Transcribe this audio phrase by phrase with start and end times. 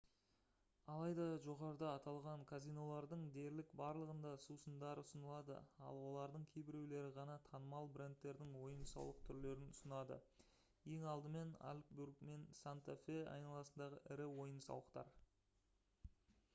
[0.91, 5.57] алайда жоғарыда аталған казинолардың дерлік барлығында сусындар ұсынылады
[5.89, 10.17] ал олардың кейбіреулері ғана танымал брендтердің ойын-сауық түрлерін ұсынады
[10.97, 15.17] ең алдымен альбукерке мен санта-фе айналасындағы ірі ойын-сауықтар